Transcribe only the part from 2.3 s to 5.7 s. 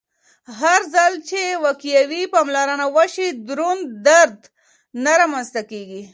پاملرنه وشي، دروند درد نه رامنځته